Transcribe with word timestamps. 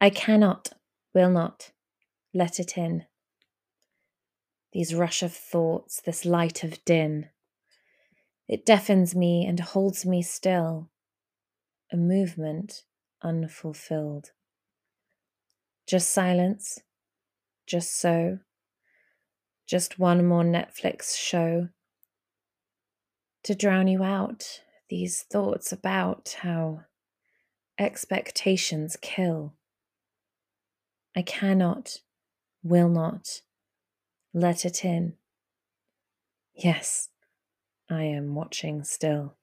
I 0.00 0.10
cannot, 0.10 0.72
will 1.14 1.30
not, 1.30 1.72
let 2.32 2.60
it 2.60 2.78
in. 2.78 3.06
These 4.72 4.94
rush 4.94 5.22
of 5.22 5.32
thoughts, 5.32 6.00
this 6.00 6.24
light 6.24 6.62
of 6.62 6.84
din, 6.84 7.30
it 8.46 8.64
deafens 8.64 9.14
me 9.14 9.44
and 9.44 9.60
holds 9.60 10.06
me 10.06 10.22
still, 10.22 10.88
a 11.92 11.96
movement 11.96 12.84
unfulfilled. 13.22 14.30
Just 15.86 16.10
silence, 16.10 16.78
just 17.66 17.98
so, 17.98 18.38
just 19.66 19.98
one 19.98 20.24
more 20.24 20.44
Netflix 20.44 21.16
show 21.16 21.68
to 23.42 23.54
drown 23.54 23.88
you 23.88 24.02
out. 24.02 24.62
These 24.88 25.22
thoughts 25.22 25.72
about 25.72 26.36
how 26.40 26.84
expectations 27.78 28.96
kill. 29.00 29.57
I 31.16 31.22
cannot, 31.22 31.98
will 32.62 32.88
not, 32.88 33.42
let 34.32 34.64
it 34.64 34.84
in. 34.84 35.14
Yes, 36.54 37.08
I 37.90 38.02
am 38.04 38.34
watching 38.34 38.84
still. 38.84 39.34